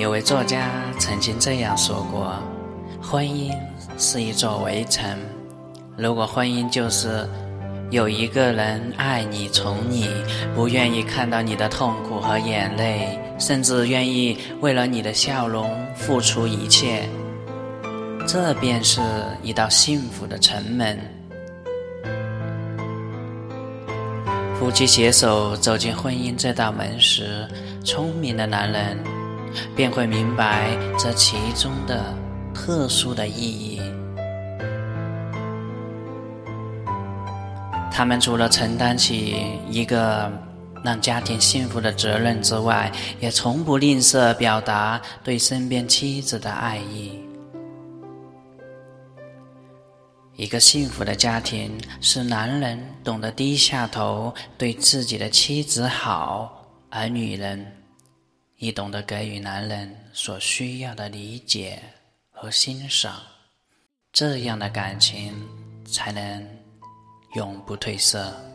[0.00, 2.34] 有位作家曾经这样说过
[3.02, 3.54] ：“婚姻
[3.98, 5.14] 是一座围城，
[5.94, 7.28] 如果婚姻就是
[7.90, 10.08] 有一个人爱你、宠你，
[10.54, 17.06] 不愿意看到你的痛苦和眼泪，甚至愿意为了你的笑容付出一切，
[18.26, 19.02] 这便是
[19.42, 20.98] 一道幸福的城门。”
[24.58, 27.46] 夫妻携手走进婚姻这道门时，
[27.84, 28.96] 聪明的男人
[29.74, 32.14] 便会明白这其中的
[32.54, 33.80] 特殊的意义。
[37.92, 39.36] 他们除了承担起
[39.68, 40.32] 一个
[40.82, 47.18] 让家庭幸福的责任之外，也从不吝啬表达对身边妻子的爱意。
[50.36, 57.66] 一个幸福的家庭是男人懂得低下头对自己的妻子好，而女人
[58.62, 61.82] 你懂得给予男人所需要的理解
[62.30, 63.22] 和欣赏，
[64.12, 65.34] 这样的感情
[65.86, 66.46] 才能
[67.36, 68.49] 永不褪色。